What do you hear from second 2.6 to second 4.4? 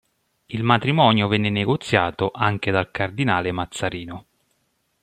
dal cardinale Mazzarino.